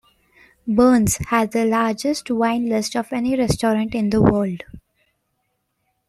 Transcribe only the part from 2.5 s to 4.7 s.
list of any restaurant in the world.